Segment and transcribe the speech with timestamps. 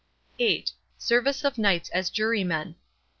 [0.25, 2.73] * (8) Service of knights as Jurymen.